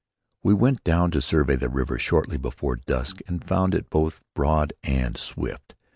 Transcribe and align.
We 0.41 0.55
went 0.55 0.83
down 0.83 1.11
to 1.11 1.21
survey 1.21 1.57
the 1.57 1.69
river 1.69 1.99
shortly 1.99 2.37
before 2.37 2.75
dusk 2.77 3.19
and 3.27 3.43
found 3.47 3.75
it 3.75 3.91
both 3.91 4.23
broad 4.33 4.73
and 4.83 5.15
swift. 5.15 5.75